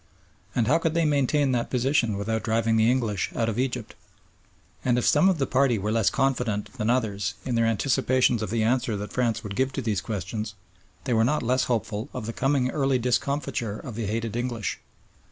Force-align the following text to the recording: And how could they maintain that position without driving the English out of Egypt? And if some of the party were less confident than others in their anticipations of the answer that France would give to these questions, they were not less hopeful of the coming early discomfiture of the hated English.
And 0.55 0.65
how 0.65 0.79
could 0.79 0.95
they 0.95 1.05
maintain 1.05 1.51
that 1.51 1.69
position 1.69 2.17
without 2.17 2.41
driving 2.41 2.75
the 2.75 2.89
English 2.89 3.29
out 3.35 3.47
of 3.49 3.59
Egypt? 3.59 3.93
And 4.83 4.97
if 4.97 5.05
some 5.05 5.29
of 5.29 5.37
the 5.37 5.45
party 5.45 5.77
were 5.77 5.91
less 5.91 6.09
confident 6.09 6.73
than 6.73 6.89
others 6.89 7.35
in 7.45 7.53
their 7.53 7.67
anticipations 7.67 8.41
of 8.41 8.49
the 8.49 8.63
answer 8.63 8.97
that 8.97 9.13
France 9.13 9.43
would 9.43 9.55
give 9.55 9.71
to 9.73 9.81
these 9.83 10.01
questions, 10.01 10.55
they 11.03 11.13
were 11.13 11.23
not 11.23 11.43
less 11.43 11.65
hopeful 11.65 12.09
of 12.13 12.25
the 12.25 12.33
coming 12.33 12.71
early 12.71 12.97
discomfiture 12.97 13.77
of 13.77 13.93
the 13.93 14.07
hated 14.07 14.35
English. 14.35 14.79